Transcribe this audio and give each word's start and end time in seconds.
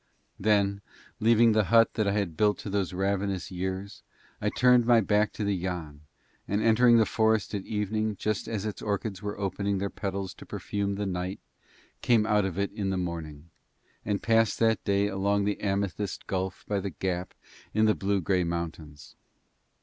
Then 0.39 0.81
leaving 1.19 1.51
the 1.51 1.65
hut 1.65 1.93
that 1.93 2.07
I 2.07 2.25
built 2.25 2.57
to 2.57 2.71
those 2.71 2.91
ravenous 2.91 3.51
years 3.51 4.01
I 4.41 4.49
turned 4.49 4.83
my 4.87 4.99
back 4.99 5.31
to 5.33 5.43
the 5.43 5.55
Yann 5.55 6.01
and 6.47 6.59
entering 6.59 6.97
the 6.97 7.05
forest 7.05 7.53
at 7.53 7.67
evening 7.67 8.15
just 8.15 8.47
as 8.47 8.65
its 8.65 8.81
orchids 8.81 9.21
were 9.21 9.37
opening 9.39 9.77
their 9.77 9.91
petals 9.91 10.33
to 10.33 10.45
perfume 10.47 10.95
the 10.95 11.05
night 11.05 11.39
came 12.01 12.25
out 12.25 12.45
of 12.45 12.57
it 12.57 12.71
in 12.71 12.89
the 12.89 12.97
morning, 12.97 13.51
and 14.03 14.23
passed 14.23 14.57
that 14.57 14.83
day 14.83 15.07
along 15.07 15.45
the 15.45 15.59
amethyst 15.61 16.25
gulf 16.25 16.65
by 16.67 16.79
the 16.79 16.89
gap 16.89 17.35
in 17.71 17.85
the 17.85 17.93
blue 17.93 18.21
grey 18.21 18.43
mountains. 18.43 19.15